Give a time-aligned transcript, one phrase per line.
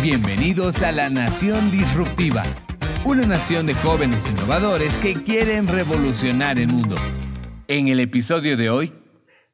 [0.00, 2.44] Bienvenidos a la Nación Disruptiva,
[3.04, 6.94] una nación de jóvenes innovadores que quieren revolucionar el mundo.
[7.66, 8.92] En el episodio de hoy,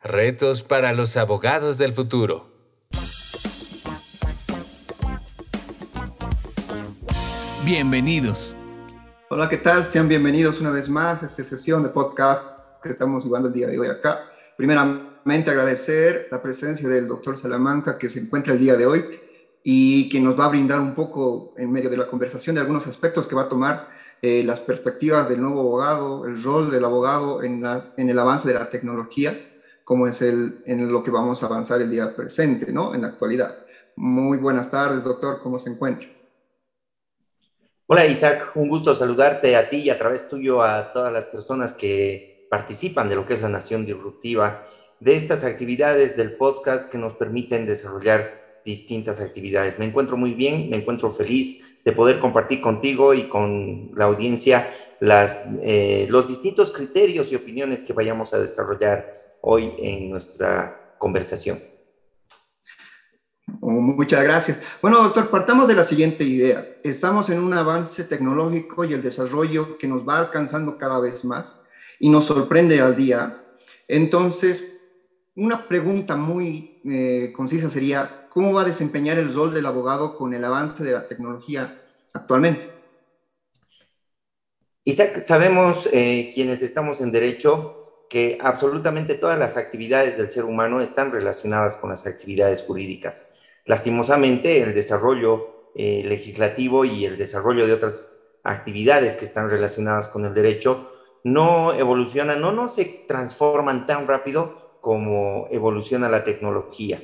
[0.02, 2.46] retos para los abogados del futuro.
[7.64, 8.54] Bienvenidos.
[9.30, 9.82] Hola, ¿qué tal?
[9.86, 12.44] Sean bienvenidos una vez más a esta sesión de podcast
[12.82, 14.20] que estamos llevando el día de hoy acá.
[14.58, 19.23] Primeramente agradecer la presencia del doctor Salamanca que se encuentra el día de hoy
[19.66, 22.86] y que nos va a brindar un poco en medio de la conversación de algunos
[22.86, 23.88] aspectos que va a tomar
[24.20, 28.46] eh, las perspectivas del nuevo abogado, el rol del abogado en, la, en el avance
[28.46, 29.34] de la tecnología,
[29.82, 32.94] como es el, en lo que vamos a avanzar el día presente, ¿no?
[32.94, 33.56] En la actualidad.
[33.96, 36.08] Muy buenas tardes, doctor, ¿cómo se encuentra?
[37.86, 41.72] Hola Isaac, un gusto saludarte a ti y a través tuyo a todas las personas
[41.72, 44.62] que participan de lo que es la Nación Disruptiva,
[45.00, 49.78] de estas actividades del podcast que nos permiten desarrollar distintas actividades.
[49.78, 54.72] Me encuentro muy bien, me encuentro feliz de poder compartir contigo y con la audiencia
[55.00, 61.58] las, eh, los distintos criterios y opiniones que vayamos a desarrollar hoy en nuestra conversación.
[63.60, 64.60] Oh, muchas gracias.
[64.80, 66.66] Bueno, doctor, partamos de la siguiente idea.
[66.82, 71.60] Estamos en un avance tecnológico y el desarrollo que nos va alcanzando cada vez más
[71.98, 73.42] y nos sorprende al día.
[73.88, 74.78] Entonces,
[75.36, 80.34] una pregunta muy eh, concisa sería, ¿Cómo va a desempeñar el rol del abogado con
[80.34, 81.80] el avance de la tecnología
[82.12, 82.68] actualmente?
[84.82, 90.80] Isaac, sabemos eh, quienes estamos en derecho que absolutamente todas las actividades del ser humano
[90.80, 93.36] están relacionadas con las actividades jurídicas.
[93.66, 100.24] Lastimosamente, el desarrollo eh, legislativo y el desarrollo de otras actividades que están relacionadas con
[100.24, 107.00] el derecho no evolucionan, no, no se transforman tan rápido como evoluciona la tecnología.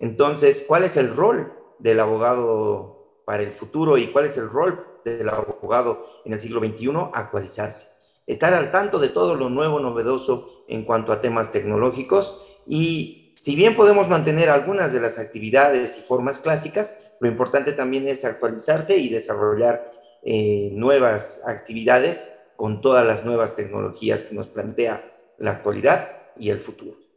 [0.00, 4.84] Entonces, ¿cuál es el rol del abogado para el futuro y cuál es el rol
[5.04, 6.90] del abogado en el siglo XXI?
[7.12, 7.86] Actualizarse,
[8.26, 13.56] estar al tanto de todo lo nuevo, novedoso en cuanto a temas tecnológicos y si
[13.56, 18.98] bien podemos mantener algunas de las actividades y formas clásicas, lo importante también es actualizarse
[18.98, 19.90] y desarrollar
[20.22, 25.02] eh, nuevas actividades con todas las nuevas tecnologías que nos plantea
[25.38, 26.08] la actualidad
[26.38, 27.09] y el futuro.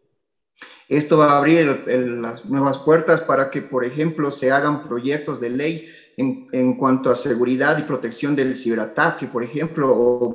[0.98, 5.50] Esto va a abrir las nuevas puertas para que, por ejemplo, se hagan proyectos de
[5.50, 10.32] ley en, cuanto a seguridad y protección del ciberataque, por ejemplo,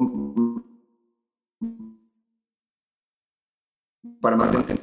[4.20, 4.80] para mantener.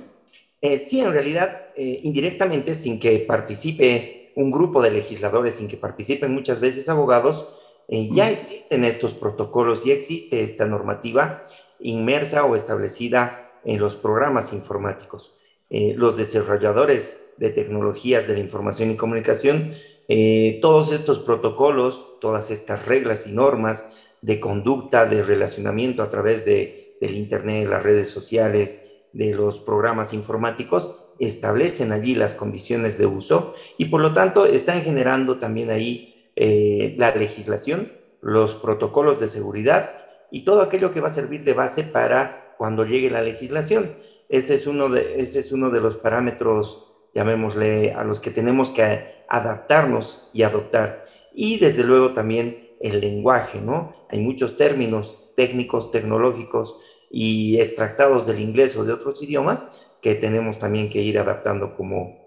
[0.61, 5.75] Eh, sí, en realidad, eh, indirectamente, sin que participe un grupo de legisladores, sin que
[5.75, 7.49] participen muchas veces abogados,
[7.89, 11.43] eh, ya existen estos protocolos, ya existe esta normativa
[11.81, 15.41] inmersa o establecida en los programas informáticos.
[15.69, 19.71] Eh, los desarrolladores de tecnologías de la información y comunicación,
[20.07, 26.45] eh, todos estos protocolos, todas estas reglas y normas de conducta, de relacionamiento a través
[26.45, 33.05] de, del Internet, las redes sociales, de los programas informáticos, establecen allí las condiciones de
[33.05, 39.27] uso y por lo tanto están generando también ahí eh, la legislación, los protocolos de
[39.27, 39.91] seguridad
[40.31, 43.95] y todo aquello que va a servir de base para cuando llegue la legislación.
[44.29, 48.71] Ese es uno de, ese es uno de los parámetros, llamémosle, a los que tenemos
[48.71, 51.05] que adaptarnos y adoptar.
[51.33, 53.95] Y desde luego también el lenguaje, ¿no?
[54.09, 60.59] Hay muchos términos técnicos, tecnológicos y extractados del inglés o de otros idiomas que tenemos
[60.59, 62.25] también que ir adaptando como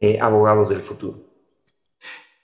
[0.00, 1.31] eh, abogados del futuro.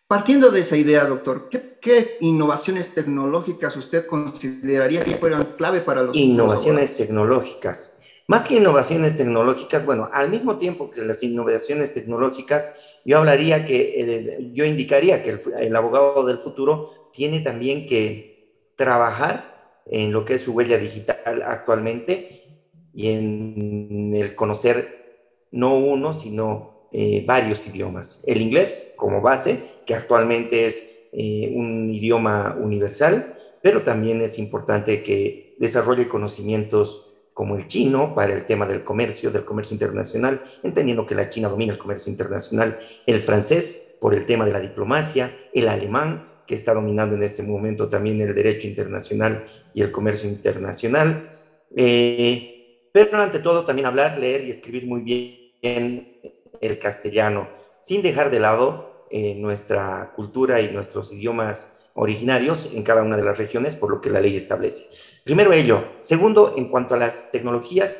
[0.08, 6.16] Partiendo de esa idea, doctor, ¿qué, innovaciones tecnológicas usted consideraría que fueran clave para los...
[6.16, 8.00] Innovaciones tecnológicas.
[8.26, 14.50] Más que innovaciones tecnológicas, bueno, al mismo tiempo que las innovaciones tecnológicas, yo hablaría que,
[14.54, 20.40] yo indicaría que el, abogado del futuro tiene también que trabajar en lo que es
[20.40, 22.62] su huella digital actualmente
[22.94, 28.24] y en el conocer no uno, sino eh, varios idiomas.
[28.26, 35.02] El inglés como base, que actualmente es eh, un idioma universal, pero también es importante
[35.02, 41.06] que desarrolle conocimientos como el chino para el tema del comercio, del comercio internacional, entendiendo
[41.06, 45.34] que la China domina el comercio internacional, el francés por el tema de la diplomacia,
[45.54, 50.28] el alemán, que está dominando en este momento también el derecho internacional y el comercio
[50.28, 51.30] internacional,
[51.74, 56.20] eh, pero ante todo también hablar, leer y escribir muy bien
[56.60, 57.48] el castellano,
[57.80, 63.24] sin dejar de lado eh, nuestra cultura y nuestros idiomas originarios en cada una de
[63.24, 64.86] las regiones, por lo que la ley establece.
[65.24, 65.82] Primero ello.
[65.98, 67.96] Segundo, en cuanto a las tecnologías,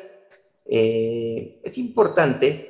[0.65, 2.69] eh, es importante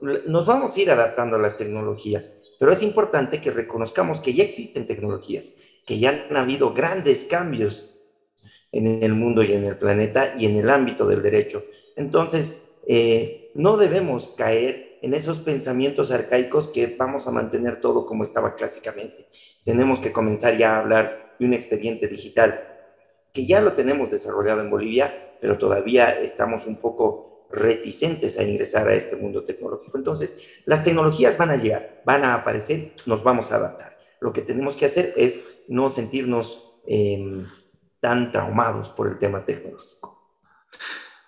[0.00, 4.44] nos vamos a ir adaptando a las tecnologías, pero es importante que reconozcamos que ya
[4.44, 7.94] existen tecnologías, que ya han habido grandes cambios
[8.72, 11.64] en el mundo y en el planeta y en el ámbito del derecho.
[11.96, 18.22] Entonces, eh, no debemos caer en esos pensamientos arcaicos que vamos a mantener todo como
[18.22, 19.28] estaba clásicamente.
[19.64, 22.64] Tenemos que comenzar ya a hablar de un expediente digital,
[23.32, 28.88] que ya lo tenemos desarrollado en Bolivia, pero todavía estamos un poco reticentes a ingresar
[28.88, 29.96] a este mundo tecnológico.
[29.96, 33.96] Entonces, las tecnologías van a llegar, van a aparecer, nos vamos a adaptar.
[34.20, 37.46] Lo que tenemos que hacer es no sentirnos em,
[38.00, 40.18] tan traumados por el tema tecnológico.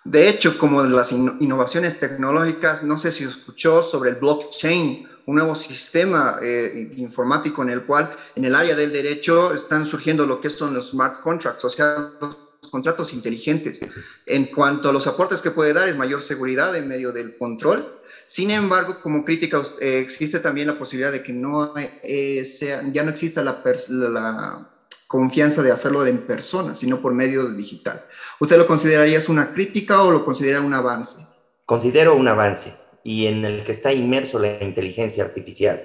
[0.03, 5.53] De hecho, como las innovaciones tecnológicas, no sé si escuchó sobre el blockchain, un nuevo
[5.53, 10.49] sistema eh, informático en el cual en el área del derecho están surgiendo lo que
[10.49, 12.35] son los smart contracts, o sea, los
[12.71, 13.79] contratos inteligentes.
[14.25, 18.01] En cuanto a los aportes que puede dar, es mayor seguridad en medio del control.
[18.25, 22.43] Sin embargo, como crítica, eh, existe también la posibilidad de que no eh,
[22.91, 24.70] ya no exista la, la
[25.11, 28.05] confianza de hacerlo en persona, sino por medio digital.
[28.39, 31.27] ¿Usted lo consideraría una crítica o lo considera un avance?
[31.65, 32.71] Considero un avance
[33.03, 35.83] y en el que está inmerso la inteligencia artificial.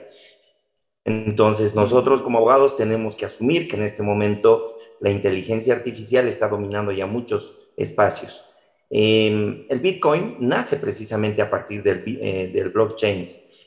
[1.04, 6.48] Entonces, nosotros como abogados tenemos que asumir que en este momento la inteligencia artificial está
[6.48, 8.44] dominando ya muchos espacios.
[8.88, 13.24] Em, el Bitcoin nace precisamente a partir del, eh, blockchain.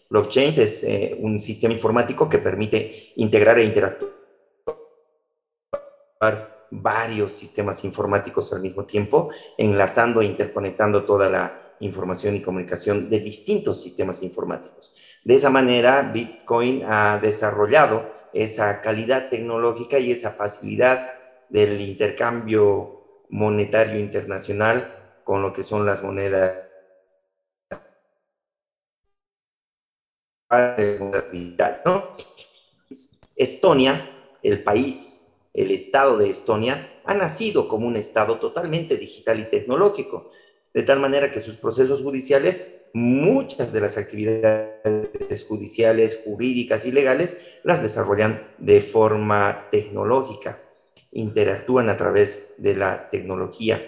[0.10, 4.19] Blockchain es eh, un sistema informático que permite integrar e interactuar
[6.72, 13.20] varios sistemas informáticos al mismo tiempo, enlazando e interconectando toda la información y comunicación de
[13.20, 14.96] distintos sistemas informáticos.
[15.24, 21.10] De esa manera, Bitcoin ha desarrollado esa calidad tecnológica y esa facilidad
[21.50, 26.66] del intercambio monetario internacional con lo que son las monedas
[33.36, 34.10] Estonia,
[34.42, 35.19] el país
[35.60, 40.32] el Estado de Estonia ha nacido como un Estado totalmente digital y tecnológico,
[40.74, 47.56] de tal manera que sus procesos judiciales, muchas de las actividades judiciales, jurídicas y legales,
[47.64, 50.60] las desarrollan de forma tecnológica,
[51.12, 53.82] interactúan a través de la tecnología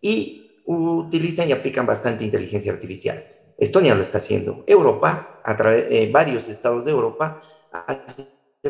[0.00, 3.22] y utilizan y aplican bastante inteligencia artificial.
[3.58, 4.64] Estonia lo está haciendo.
[4.66, 7.42] Europa, a través, eh, varios estados de Europa,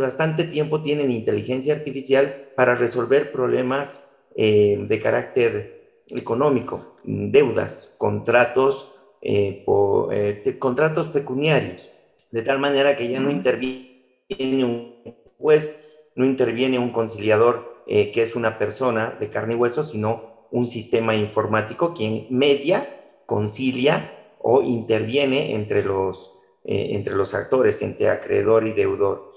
[0.00, 9.64] bastante tiempo tienen inteligencia artificial para resolver problemas eh, de carácter económico, deudas, contratos, eh,
[10.12, 11.90] eh, contratos pecuniarios,
[12.30, 18.36] de tal manera que ya no interviene un juez, no interviene un conciliador que es
[18.36, 22.86] una persona de carne y hueso, sino un sistema informático quien media,
[23.26, 29.31] concilia o interviene entre los, entre los actores, entre acreedor y deudor.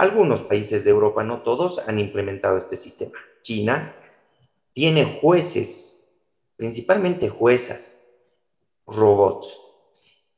[0.00, 3.18] Algunos países de Europa, no todos, han implementado este sistema.
[3.42, 3.94] China
[4.72, 6.22] tiene jueces,
[6.56, 8.06] principalmente juezas,
[8.86, 9.58] robots.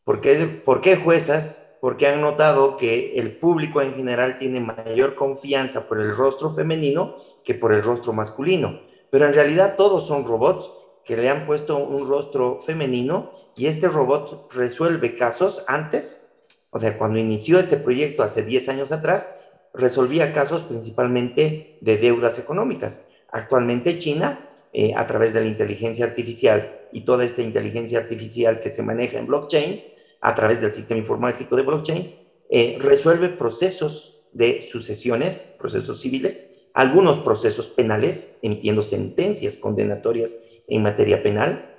[0.02, 1.78] ¿Por qué, ¿Por qué juezas?
[1.80, 7.14] Porque han notado que el público en general tiene mayor confianza por el rostro femenino
[7.44, 8.80] que por el rostro masculino.
[9.12, 10.72] Pero en realidad todos son robots
[11.04, 16.98] que le han puesto un rostro femenino y este robot resuelve casos antes, o sea,
[16.98, 19.38] cuando inició este proyecto hace 10 años atrás,
[19.74, 23.10] resolvía casos principalmente de deudas económicas.
[23.30, 28.70] Actualmente China, eh, a través de la inteligencia artificial y toda esta inteligencia artificial que
[28.70, 34.62] se maneja en blockchains, a través del sistema informático de blockchains, eh, resuelve procesos de
[34.62, 41.74] sucesiones, procesos civiles, algunos procesos penales, emitiendo sentencias condenatorias en materia penal,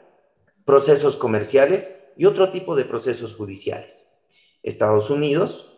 [0.66, 4.20] procesos comerciales y otro tipo de procesos judiciales.
[4.62, 5.73] Estados Unidos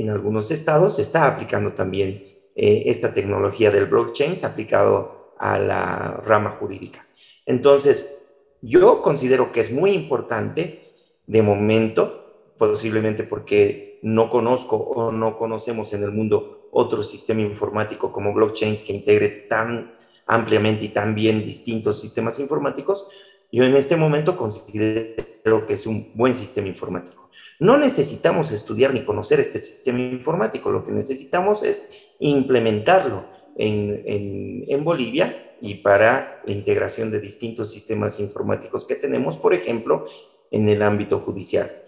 [0.00, 2.24] en algunos estados se está aplicando también
[2.54, 7.06] eh, esta tecnología del blockchain aplicado a la rama jurídica.
[7.46, 8.22] Entonces,
[8.62, 10.94] yo considero que es muy importante,
[11.26, 18.12] de momento, posiblemente porque no conozco o no conocemos en el mundo otro sistema informático
[18.12, 19.92] como blockchains que integre tan
[20.26, 23.08] ampliamente y tan bien distintos sistemas informáticos,
[23.50, 27.30] yo en este momento considero que es un buen sistema informático.
[27.60, 31.90] No necesitamos estudiar ni conocer este sistema informático, lo que necesitamos es
[32.20, 33.26] implementarlo
[33.56, 40.04] en, en, Bolivia y para la integración de distintos sistemas informáticos que tenemos, por ejemplo,
[40.52, 41.82] en el ámbito judicial.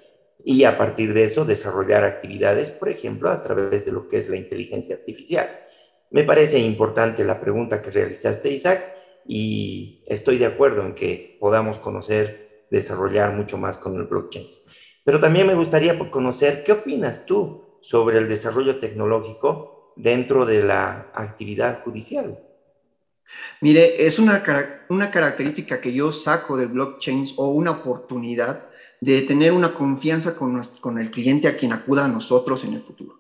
[0.45, 4.29] Y a partir de eso desarrollar actividades, por ejemplo, a través de lo que es
[4.29, 5.47] la inteligencia artificial.
[6.11, 9.00] Me parece importante la pregunta que realizaste, Isaac,
[9.33, 14.49] y estoy de acuerdo en que podamos conocer, desarrollar mucho más con el blockchain.
[15.05, 21.13] Pero también me gustaría conocer qué opinas tú sobre el desarrollo tecnológico dentro de la
[21.15, 22.41] actividad judicial.
[23.61, 24.43] Mire, es una,
[24.89, 28.69] una característica que yo saco del blockchain o una oportunidad
[29.01, 32.83] de tener una confianza con, con el cliente a quien acuda a nosotros en el
[32.83, 33.20] futuro.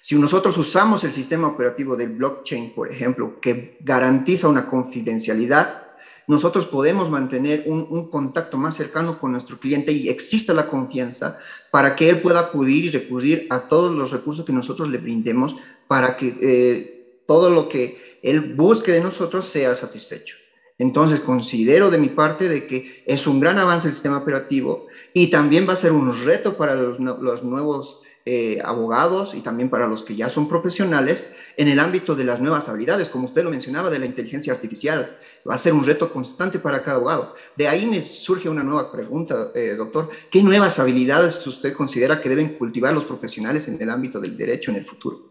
[0.00, 5.90] Si nosotros usamos el sistema operativo del blockchain, por ejemplo, que garantiza una confidencialidad,
[6.26, 11.38] nosotros podemos mantener un, contacto más cercano con nuestro cliente y exista la confianza
[11.72, 15.56] para que él pueda acudir y recurrir a todos los recursos que nosotros le brindemos
[15.88, 20.36] para que eh, todo lo que él busque de nosotros sea satisfecho.
[20.78, 25.30] Entonces, considero de mi parte de que es un gran avance el sistema operativo y
[25.30, 28.00] también va a ser un reto para los, los nuevos
[28.32, 32.40] eh, abogados y también para los que ya son profesionales en el ámbito de las
[32.40, 35.18] nuevas habilidades, como usted lo mencionaba, de la inteligencia artificial.
[35.48, 37.34] Va a ser un reto constante para cada abogado.
[37.56, 40.10] De ahí me surge una nueva pregunta, eh, doctor.
[40.30, 44.70] ¿Qué nuevas habilidades usted considera que deben cultivar los profesionales en el ámbito del derecho
[44.70, 45.22] en el futuro?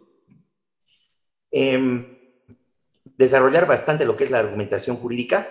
[1.52, 2.18] Em,
[3.18, 5.48] desarrollar bastante lo que es la argumentación jurídica,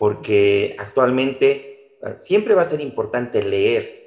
[0.00, 4.01] porque actualmente ah, siempre va a ser importante leer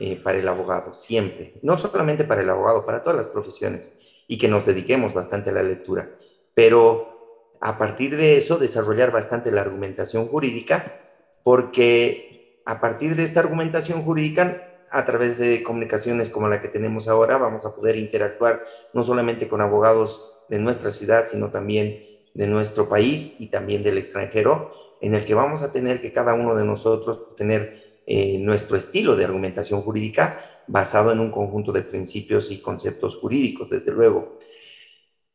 [0.00, 1.58] eh, para el abogado, siempre.
[1.62, 5.54] No solamente para el abogado, para todas las profesiones y que nos dediquemos bastante a
[5.54, 6.10] la lectura.
[6.54, 11.00] Pero a partir de eso, desarrollar bastante la argumentación jurídica,
[11.42, 17.08] porque a partir de esta argumentación jurídica, a través de comunicaciones como la que tenemos
[17.08, 22.46] ahora, vamos a poder interactuar no solamente con abogados de nuestra ciudad, sino también de
[22.46, 26.54] nuestro país y también del extranjero, en el que vamos a tener que cada uno
[26.54, 32.50] de nosotros tener eh, nuestro estilo de argumentación jurídica basado en un conjunto de principios
[32.50, 34.38] y conceptos jurídicos, desde luego.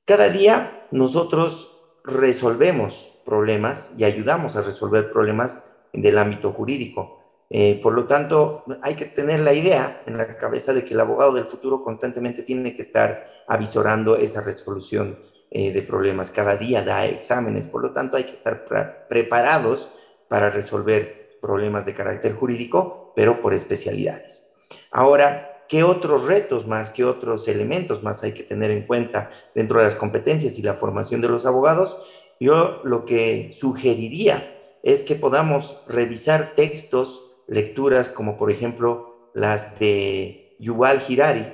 [0.05, 7.19] Cada día nosotros resolvemos problemas y ayudamos a resolver problemas del ámbito jurídico.
[7.51, 10.99] Eh, por lo tanto, hay que tener la idea en la cabeza de que el
[10.99, 15.19] abogado del futuro constantemente tiene que estar avisorando esa resolución
[15.51, 16.31] eh, de problemas.
[16.31, 18.65] Cada día da exámenes, por lo tanto hay que estar
[19.07, 19.93] preparados
[20.27, 24.55] para resolver problemas de carácter jurídico, pero por especialidades.
[24.91, 29.79] Ahora, ¿qué otros retos más, qué otros elementos más hay que tener en cuenta dentro
[29.79, 32.01] de las competencias y la formación de los abogados?
[32.39, 40.55] Yo lo que sugeriría es que podamos revisar textos, lecturas como por ejemplo las de
[40.59, 41.45] Yuval Harari,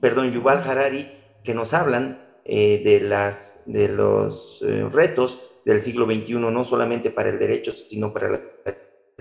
[0.00, 1.12] perdón, Yuval Harari,
[1.44, 7.10] que nos hablan eh, de, las, de los eh, retos del siglo XXI, no solamente
[7.10, 8.40] para el derecho, sino para la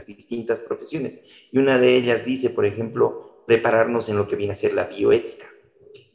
[0.08, 1.26] distintas profesiones.
[1.52, 4.86] Y una de ellas dice, por ejemplo, prepararnos en lo que viene a ser la
[4.86, 5.48] bioética.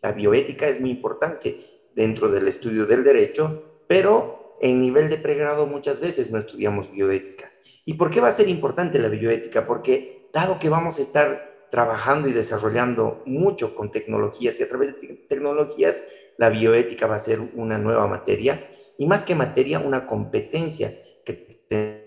[0.03, 5.67] La bioética es muy importante dentro del estudio del derecho, pero en nivel de pregrado
[5.67, 7.51] muchas veces no estudiamos bioética.
[7.85, 9.67] ¿Y por qué va a ser importante la bioética?
[9.67, 15.01] Porque dado que vamos a estar trabajando y desarrollando mucho con tecnologías y a través
[15.01, 18.65] de tecnologías, la bioética va a ser una nueva materia
[18.97, 20.93] y más que materia, una competencia
[21.25, 22.04] que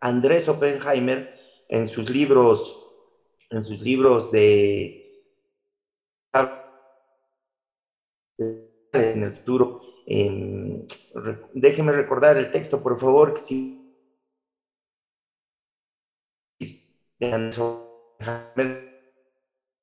[0.00, 1.34] Andrés Oppenheimer
[1.68, 2.82] en sus libros,
[3.50, 5.02] en sus libros de
[8.38, 9.80] en el futuro.
[11.54, 13.82] déjeme recordar el texto, por favor, que sí.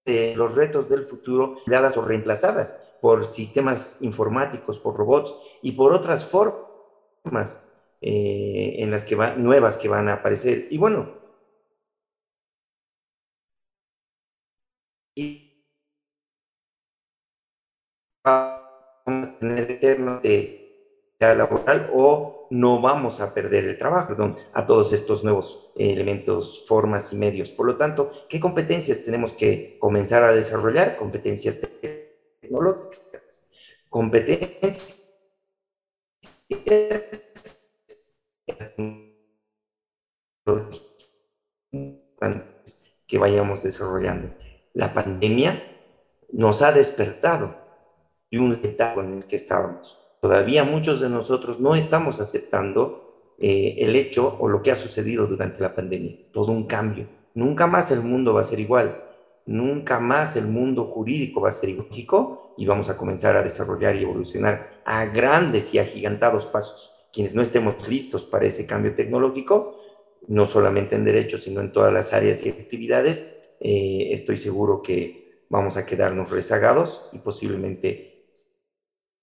[0.05, 5.93] De los retos del futuro, dadas o reemplazadas por sistemas informáticos, por robots y por
[5.93, 7.72] otras formas
[8.05, 10.67] eh, en las que van, nuevas que van a aparecer.
[10.69, 11.09] Y bueno,
[15.15, 15.63] y
[18.25, 20.59] vamos a tener de,
[21.19, 27.13] laboral o no vamos a perder el trabajo, perdón, a todos estos nuevos elementos, formas
[27.13, 27.53] y medios.
[27.53, 30.97] Por lo tanto, ¿qué competencias tenemos que comenzar a desarrollar?
[30.97, 31.61] Competencias
[32.41, 33.49] tecnológicas,
[33.89, 34.99] competencias
[43.07, 44.33] que vayamos desarrollando.
[44.73, 45.61] La pandemia
[46.31, 47.55] nos ha despertado
[48.31, 49.99] de un estado en el que estábamos.
[50.21, 55.27] Todavía muchos de nosotros no estamos aceptando eh, el hecho o lo que ha sucedido
[55.27, 56.31] durante la pandemia.
[56.31, 57.07] Todo un cambio.
[57.35, 59.03] Nunca más el mundo va a ser igual.
[59.45, 63.95] Nunca más el mundo jurídico va a ser ilógico y vamos a comenzar a desarrollar
[63.95, 69.79] y evolucionar a grandes y agigantados pasos quienes no estemos listos para ese cambio tecnológico,
[70.27, 75.45] no solamente en derecho, sino en todas las áreas y actividades, eh, estoy seguro que
[75.47, 78.31] vamos a quedarnos rezagados y posiblemente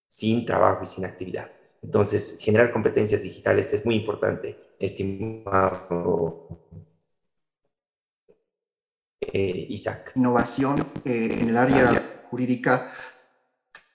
[0.06, 1.50] sin trabajo y sin actividad.
[1.82, 6.47] Entonces, generar competencias digitales es muy importante, estimado
[9.20, 10.12] eh, Isaac.
[10.14, 12.92] Innovación eh, en el área jurídica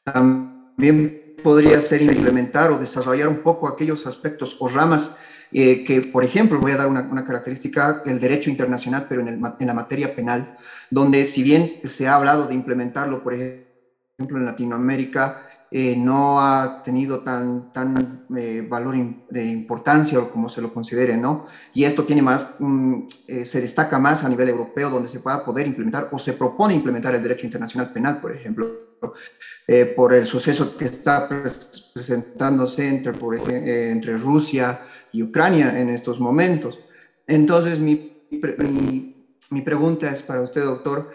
[0.04, 5.16] también podría ser implementar o desarrollar un poco aquellos aspectos o ramas
[5.52, 9.68] eh, que, por ejemplo, voy a dar una, característica, el derecho internacional, pero en, en,
[9.68, 10.58] la materia penal,
[10.90, 16.82] donde si bien se ha hablado de implementarlo, por ejemplo, en Latinoamérica, eh, no ha
[16.84, 18.96] tenido tan, tan eh, valor
[19.30, 21.46] de importancia o como se lo considere, ¿no?
[21.76, 25.44] Y esto tiene más, mm, eh, se destaca más a nivel europeo, donde se pueda
[25.44, 28.85] poder implementar o se propone implementar el derecho internacional penal, por ejemplo,
[29.96, 31.28] por el suceso que está
[31.94, 34.80] presentándose entre, por entre Rusia
[35.12, 36.80] y Ucrania en estos momentos.
[37.28, 39.16] Entonces, mi, mi,
[39.52, 41.12] mi pregunta es para usted, doctor.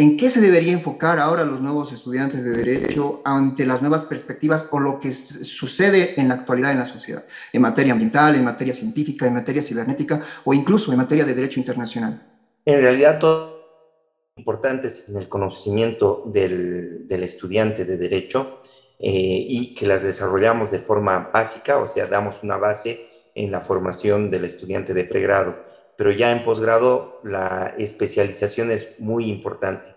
[0.00, 4.66] ¿En qué se debería enfocar ahora los nuevos estudiantes de Derecho ante las nuevas perspectivas
[4.70, 8.72] o lo que sucede en la actualidad en la sociedad, en materia ambiental, en materia
[8.72, 12.26] científica, en materia cibernética o incluso en materia de Derecho internacional?
[12.64, 13.49] En realidad, todo
[14.40, 18.60] importante es en el conocimiento del, estudiante de Derecho
[18.98, 19.10] eh,
[19.48, 24.30] y que las desarrollamos de forma básica, o sea, damos una base en la formación
[24.30, 25.70] del estudiante de pregrado
[26.00, 29.94] pero ya en posgrado la especialización es muy importante.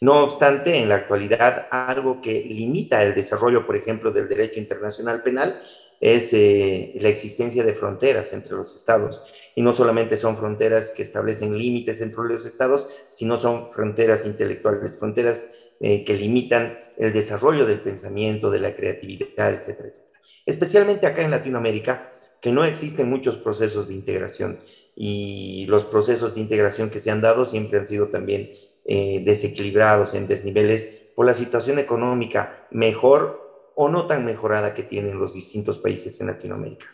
[0.00, 5.22] No obstante, en la actualidad, algo que limita el desarrollo, por ejemplo, del derecho internacional
[5.22, 5.60] penal
[6.00, 9.22] es eh, la existencia de fronteras entre los estados.
[9.54, 14.98] Y no solamente son fronteras que establecen límites entre los estados, sino son fronteras intelectuales,
[14.98, 20.20] fronteras eh, que limitan el desarrollo del pensamiento, de la creatividad, etcétera, etcétera.
[20.46, 22.10] Especialmente acá en Latinoamérica,
[22.40, 24.60] que no existen muchos procesos de integración
[24.94, 28.50] y los procesos de integración que se han dado siempre han sido también
[28.84, 33.43] eh, desequilibrados en desniveles por la situación económica mejor
[33.74, 36.86] o no tan mejorada que tienen los distintos países en Latinoamérica.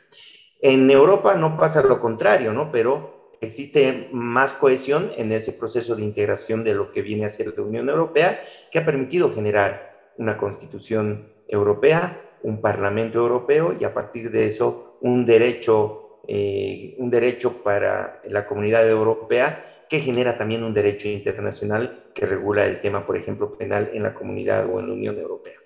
[0.60, 2.70] En Europa no pasa lo contrario, ¿no?
[2.70, 7.54] Pero existe más cohesión en ese proceso de integración de lo que viene a ser
[7.56, 8.38] la Unión Europea,
[8.70, 14.98] que ha permitido generar una constitución europea, un parlamento europeo y a partir de eso
[15.00, 16.00] un derecho
[16.32, 22.66] eh, un derecho para la comunidad europea que genera también un derecho internacional que regula
[22.66, 25.58] el tema, por ejemplo, penal en la comunidad o en la Unión Europea.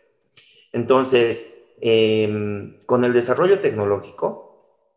[0.74, 4.44] Entonces, em, con el desarrollo tecnológico,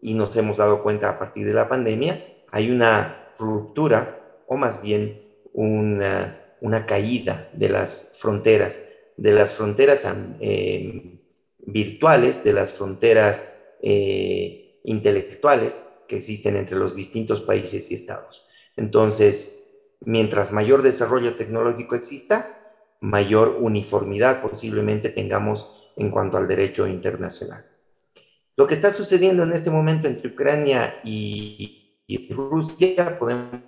[0.02, 4.82] y nos hemos dado cuenta a partir de la pandemia, hay una ruptura, o más
[4.82, 5.22] bien
[5.54, 6.36] una,
[6.88, 10.08] caída de las fronteras, de las fronteras
[10.40, 11.20] em,
[11.60, 18.48] virtuales, de las fronteras eh, intelectuales que existen entre los distintos países y estados.
[18.76, 22.57] Entonces, mientras mayor desarrollo tecnológico exista,
[23.02, 27.66] mayor uniformidad posiblemente tengamos en cuanto al derecho internacional.
[28.56, 31.74] Lo que está sucediendo en este momento entre Ucrania y,
[32.30, 33.62] Rusia, podemos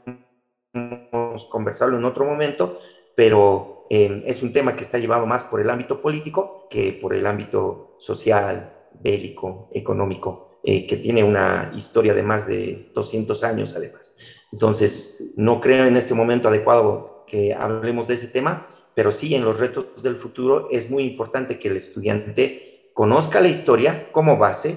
[1.49, 2.79] conversarlo en otro momento,
[3.15, 7.13] pero eh, es un tema que está llevado más por el ámbito político que por
[7.13, 13.75] el ámbito social, bélico, económico eh, que tiene una historia de más de 200 años
[13.75, 14.17] además.
[14.51, 18.67] Entonces, no creo en este momento adecuado que hablemos de ese tema,
[18.99, 23.47] pero sí en los retos del futuro es muy importante que el estudiante conozca la
[23.47, 24.75] historia como base,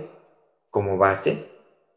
[0.70, 1.50] como base,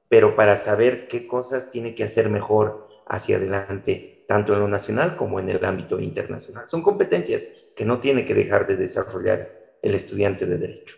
[0.09, 5.17] pero para saber qué cosas tiene que hacer mejor hacia adelante, tanto en lo nacional
[5.17, 6.67] como en el ámbito internacional.
[6.67, 10.95] Son competencias que no tiene que dejar de desarrollar el estudiante de derecho.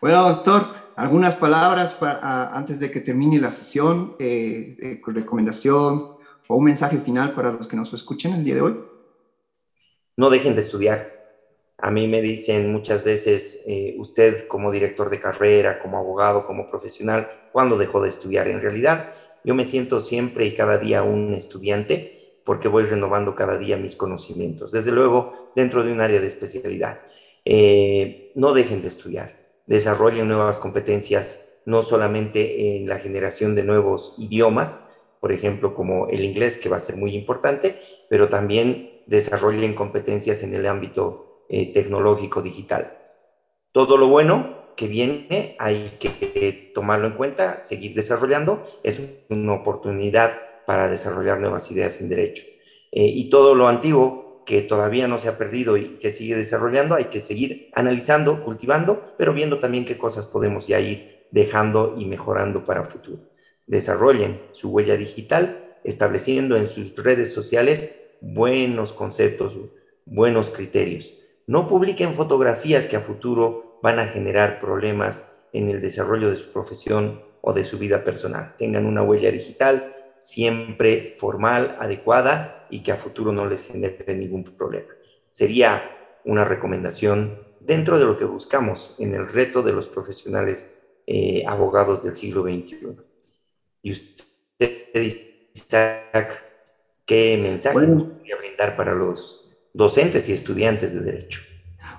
[0.00, 0.64] Bueno, doctor,
[0.96, 6.16] algunas palabras antes de que termine la sesión, eh, recomendación
[6.48, 8.93] o un mensaje final para los que nos escuchen el día de hoy.
[10.16, 11.12] No dejen de estudiar.
[11.78, 16.66] A mí me dicen muchas veces, eh, usted como director de carrera, como abogado, como
[16.66, 18.48] profesional, ¿cuándo dejó de estudiar?
[18.48, 19.12] En realidad,
[19.44, 23.96] yo me siento siempre y cada día un estudiante porque voy renovando cada día mis
[23.96, 27.00] conocimientos, desde luego dentro de un área de especialidad.
[27.44, 34.16] Eh, no dejen de estudiar desarrollen nuevas competencias, no solamente en la generación de nuevos
[34.18, 39.74] idiomas, por ejemplo, como el inglés, que va a ser muy importante, pero también desarrollen
[39.74, 42.98] competencias en el ámbito eh, tecnológico digital.
[43.72, 50.32] Todo lo bueno que viene hay que tomarlo en cuenta, seguir desarrollando, es una oportunidad
[50.66, 52.42] para desarrollar nuevas ideas en derecho.
[52.92, 56.94] Eh, y todo lo antiguo que todavía no se ha perdido y que sigue desarrollando,
[56.94, 62.06] hay que seguir analizando, cultivando, pero viendo también qué cosas podemos ya ir dejando y
[62.06, 63.22] mejorando para el futuro.
[63.66, 69.58] Desarrollen su huella digital, estableciendo en sus redes sociales buenos conceptos,
[70.06, 71.18] buenos criterios.
[71.46, 76.50] No publiquen fotografías que a futuro van a generar problemas en el desarrollo de su
[76.50, 78.54] profesión o de su vida personal.
[78.56, 84.44] Tengan una huella digital siempre formal, adecuada y que a futuro no les genere ningún
[84.44, 84.88] problema.
[85.30, 85.82] Sería
[86.24, 92.02] una recomendación dentro de lo que buscamos en el reto de los profesionales eh, abogados
[92.04, 92.96] del siglo XXI.
[93.82, 94.26] Y usted,
[95.52, 96.53] Isaac,
[97.06, 98.08] ¿qué mensaje bueno.
[98.08, 101.40] podría brindar para los docentes y estudiantes de Derecho?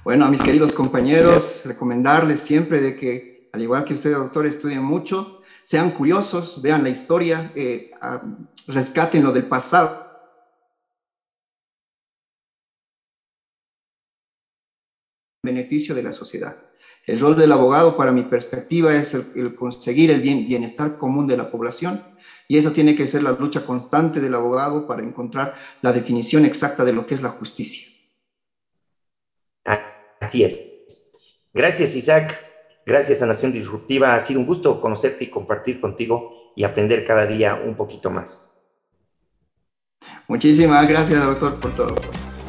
[0.03, 4.83] Bueno, a mis queridos compañeros, recomendarles siempre de que, al igual que usted, doctor, estudien
[4.83, 7.91] mucho, sean curiosos, vean la historia, eh,
[8.67, 10.05] rescaten lo del pasado.
[15.45, 16.57] beneficio de la sociedad.
[17.05, 21.51] El rol del abogado, para mi perspectiva, es el, conseguir el bienestar común de la
[21.51, 22.03] población
[22.47, 26.85] y eso tiene que ser la lucha constante del abogado para encontrar la definición exacta
[26.85, 27.87] de lo que es la justicia.
[30.19, 30.59] Así es.
[31.53, 32.35] Gracias, Isaac.
[32.85, 34.15] Gracias a Nación Disruptiva.
[34.15, 38.63] Ha sido un gusto conocerte y compartir contigo y aprender cada día un poquito más.
[40.27, 41.95] Muchísimas gracias, doctor, por todo.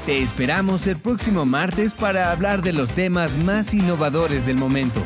[0.07, 5.03] Te esperamos el próximo martes para hablar de los temas más innovadores del momento.